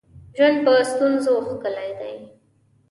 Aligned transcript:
ژوند 0.37 0.57
په 0.65 0.73
ستونزو 0.91 1.33
ښکلی 1.47 1.91
دی 1.99 2.15